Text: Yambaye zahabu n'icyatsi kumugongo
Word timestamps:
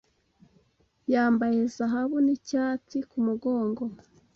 Yambaye 1.13 1.59
zahabu 1.75 2.17
n'icyatsi 2.25 2.97
kumugongo 3.09 3.83